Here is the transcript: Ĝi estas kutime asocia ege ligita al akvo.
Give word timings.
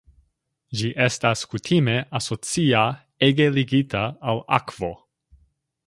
Ĝi 0.79 0.87
estas 1.07 1.43
kutime 1.51 1.95
asocia 2.21 2.81
ege 3.29 3.49
ligita 3.59 4.05
al 4.33 4.43
akvo. 4.61 4.91